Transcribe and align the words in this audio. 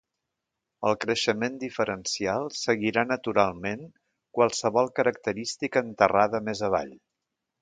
El 0.91 0.95
creixement 1.03 1.59
diferencial 1.63 2.49
seguirà 2.61 3.03
naturalment 3.09 3.85
qualsevol 4.39 4.91
característica 5.01 5.85
enterrada 5.89 6.43
més 6.51 6.65
avall. 6.71 6.95